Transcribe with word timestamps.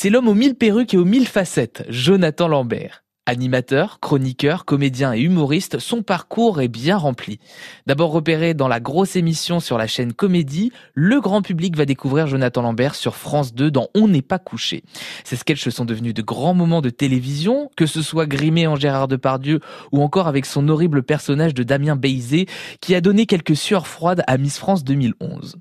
C'est 0.00 0.10
l'homme 0.10 0.28
aux 0.28 0.34
mille 0.34 0.54
perruques 0.54 0.94
et 0.94 0.96
aux 0.96 1.04
mille 1.04 1.26
facettes, 1.26 1.84
Jonathan 1.88 2.46
Lambert. 2.46 3.02
Animateur, 3.26 3.98
chroniqueur, 3.98 4.64
comédien 4.64 5.12
et 5.12 5.18
humoriste, 5.18 5.80
son 5.80 6.04
parcours 6.04 6.60
est 6.60 6.68
bien 6.68 6.96
rempli. 6.96 7.40
D'abord 7.88 8.12
repéré 8.12 8.54
dans 8.54 8.68
la 8.68 8.78
grosse 8.78 9.16
émission 9.16 9.58
sur 9.58 9.76
la 9.76 9.88
chaîne 9.88 10.12
Comédie, 10.12 10.70
le 10.94 11.20
grand 11.20 11.42
public 11.42 11.76
va 11.76 11.84
découvrir 11.84 12.28
Jonathan 12.28 12.62
Lambert 12.62 12.94
sur 12.94 13.16
France 13.16 13.52
2 13.54 13.72
dans 13.72 13.88
On 13.96 14.06
n'est 14.06 14.22
pas 14.22 14.38
couché. 14.38 14.84
Ces 15.24 15.34
sketchs 15.34 15.68
sont 15.68 15.84
devenus 15.84 16.14
de 16.14 16.22
grands 16.22 16.54
moments 16.54 16.80
de 16.80 16.90
télévision, 16.90 17.68
que 17.76 17.86
ce 17.86 18.00
soit 18.00 18.26
grimé 18.26 18.68
en 18.68 18.76
Gérard 18.76 19.08
Depardieu 19.08 19.58
ou 19.90 20.00
encore 20.00 20.28
avec 20.28 20.46
son 20.46 20.68
horrible 20.68 21.02
personnage 21.02 21.54
de 21.54 21.64
Damien 21.64 21.96
Béizé 21.96 22.46
qui 22.80 22.94
a 22.94 23.00
donné 23.00 23.26
quelques 23.26 23.56
sueurs 23.56 23.88
froides 23.88 24.22
à 24.28 24.38
Miss 24.38 24.58
France 24.58 24.84
2011. 24.84 25.58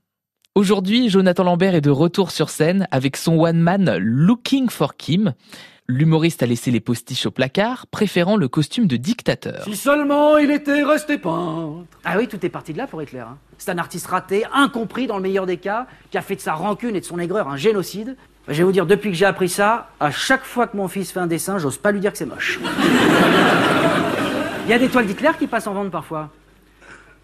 Aujourd'hui, 0.57 1.07
Jonathan 1.07 1.43
Lambert 1.43 1.75
est 1.75 1.81
de 1.81 1.91
retour 1.91 2.31
sur 2.31 2.49
scène 2.49 2.87
avec 2.89 3.15
son 3.15 3.39
one-man 3.39 3.95
Looking 3.99 4.71
for 4.71 4.95
Kim. 4.95 5.35
L'humoriste 5.87 6.41
a 6.41 6.47
laissé 6.47 6.71
les 6.71 6.79
postiches 6.79 7.27
au 7.27 7.31
placard, 7.31 7.85
préférant 7.85 8.37
le 8.37 8.47
costume 8.47 8.87
de 8.87 8.97
dictateur. 8.97 9.65
Si 9.65 9.75
seulement 9.75 10.39
il 10.39 10.49
était 10.49 10.81
resté 10.81 11.19
peintre. 11.19 11.85
Ah 12.03 12.15
oui, 12.17 12.27
tout 12.27 12.43
est 12.43 12.49
parti 12.49 12.73
de 12.73 12.79
là 12.79 12.87
pour 12.87 13.03
Hitler. 13.03 13.19
Hein. 13.19 13.37
C'est 13.59 13.69
un 13.69 13.77
artiste 13.77 14.07
raté, 14.07 14.45
incompris 14.51 15.05
dans 15.05 15.17
le 15.17 15.21
meilleur 15.21 15.45
des 15.45 15.57
cas, 15.57 15.85
qui 16.09 16.17
a 16.17 16.23
fait 16.23 16.35
de 16.35 16.41
sa 16.41 16.53
rancune 16.53 16.95
et 16.95 17.01
de 17.01 17.05
son 17.05 17.19
aigreur 17.19 17.47
un 17.49 17.57
génocide. 17.57 18.17
Je 18.47 18.53
vais 18.53 18.63
vous 18.63 18.71
dire, 18.71 18.87
depuis 18.87 19.11
que 19.11 19.15
j'ai 19.15 19.25
appris 19.25 19.49
ça, 19.49 19.91
à 19.99 20.09
chaque 20.09 20.43
fois 20.43 20.65
que 20.65 20.75
mon 20.75 20.87
fils 20.87 21.11
fait 21.11 21.19
un 21.19 21.27
dessin, 21.27 21.59
j'ose 21.59 21.77
pas 21.77 21.91
lui 21.91 21.99
dire 21.99 22.11
que 22.11 22.17
c'est 22.17 22.25
moche. 22.25 22.59
Il 24.65 24.71
y 24.71 24.73
a 24.73 24.79
des 24.79 24.89
toiles 24.89 25.05
d'Hitler 25.05 25.29
qui 25.37 25.45
passent 25.45 25.67
en 25.67 25.75
vente 25.75 25.91
parfois. 25.91 26.31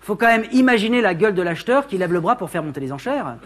Faut 0.04 0.18
quand 0.18 0.28
même 0.28 0.44
imaginer 0.52 1.00
la 1.00 1.14
gueule 1.14 1.34
de 1.34 1.42
l'acheteur 1.42 1.88
qui 1.88 1.98
lève 1.98 2.12
le 2.12 2.20
bras 2.20 2.36
pour 2.36 2.50
faire 2.50 2.62
monter 2.62 2.82
les 2.82 2.92
enchères. 2.92 3.38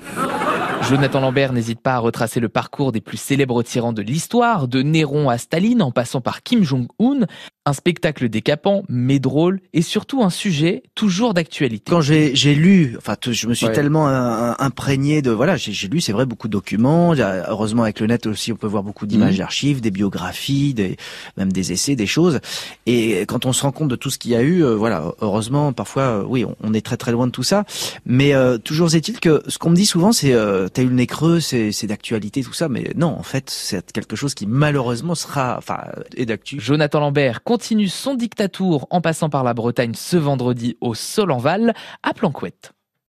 Jonathan 0.89 1.19
Lambert 1.19 1.53
n'hésite 1.53 1.81
pas 1.81 1.93
à 1.93 1.99
retracer 1.99 2.39
le 2.39 2.49
parcours 2.49 2.91
des 2.91 3.01
plus 3.01 3.17
célèbres 3.17 3.61
tyrans 3.61 3.93
de 3.93 4.01
l'histoire, 4.01 4.67
de 4.67 4.81
Néron 4.81 5.29
à 5.29 5.37
Staline 5.37 5.83
en 5.83 5.91
passant 5.91 6.19
par 6.19 6.41
Kim 6.41 6.63
Jong-un, 6.63 7.27
un 7.67 7.73
spectacle 7.73 8.29
décapant 8.29 8.83
mais 8.87 9.19
drôle 9.19 9.59
et 9.73 9.81
surtout 9.81 10.23
un 10.23 10.29
sujet 10.29 10.83
toujours 10.95 11.33
d'actualité. 11.33 11.91
Quand 11.91 11.99
j'ai 11.99 12.55
lu, 12.55 12.95
enfin 12.97 13.15
je 13.29 13.47
me 13.47 13.53
suis 13.53 13.69
tellement 13.71 14.07
euh, 14.07 14.53
imprégné 14.57 15.21
de 15.21 15.31
voilà, 15.31 15.57
j'ai 15.57 15.87
lu 15.89 15.99
c'est 15.99 16.13
vrai 16.13 16.25
beaucoup 16.25 16.47
de 16.47 16.53
documents, 16.53 17.13
heureusement 17.13 17.83
avec 17.83 17.99
le 17.99 18.07
net 18.07 18.25
aussi 18.25 18.53
on 18.53 18.55
peut 18.55 18.67
voir 18.67 18.83
beaucoup 18.83 19.05
d'images 19.05 19.33
mhm. 19.33 19.39
d'archives, 19.39 19.81
des 19.81 19.91
biographies, 19.91 20.73
des 20.73 20.95
même 21.35 21.51
des 21.51 21.73
essais, 21.73 21.97
des 21.97 22.07
choses 22.07 22.39
et 22.85 23.25
quand 23.27 23.45
on 23.45 23.51
se 23.51 23.63
rend 23.63 23.73
compte 23.73 23.89
de 23.89 23.97
tout 23.97 24.09
ce 24.09 24.17
qu'il 24.17 24.31
y 24.31 24.35
a 24.35 24.41
eu, 24.41 24.63
euh, 24.63 24.75
voilà, 24.75 25.13
heureusement 25.19 25.73
parfois 25.73 26.03
euh, 26.03 26.23
oui, 26.25 26.45
on, 26.63 26.73
est 26.73 26.85
très 26.85 26.97
très 26.97 27.11
loin 27.11 27.27
de 27.27 27.31
tout 27.31 27.43
ça, 27.43 27.65
mais 28.05 28.33
toujours 28.63 28.93
est-il 28.93 29.19
que 29.19 29.43
ce 29.47 29.57
qu'on 29.57 29.69
me 29.69 29.75
dit 29.75 29.85
souvent 29.85 30.11
c'est 30.11 30.33
t'as 30.73 30.81
eu 30.81 30.87
le 30.87 30.93
nez 30.93 31.07
creux, 31.07 31.39
c'est 31.39 31.85
d'actualité 31.85 32.43
tout 32.43 32.53
ça, 32.53 32.69
mais 32.69 32.91
non, 32.95 33.07
en 33.07 33.23
fait, 33.23 33.49
c'est 33.49 33.91
quelque 33.91 34.15
chose 34.15 34.33
qui 34.33 34.47
malheureusement 34.47 35.15
sera, 35.15 35.55
enfin, 35.57 35.79
est 36.15 36.25
d'actu. 36.25 36.59
Jonathan 36.59 36.99
Lambert 36.99 37.43
continue 37.43 37.87
son 37.87 38.15
dictatour 38.15 38.87
en 38.89 39.01
passant 39.01 39.29
par 39.29 39.43
la 39.43 39.53
Bretagne 39.53 39.93
ce 39.95 40.17
vendredi 40.17 40.77
au 40.81 40.93
Solenval 40.93 41.73
à 42.03 42.13
Planquette. 42.13 42.73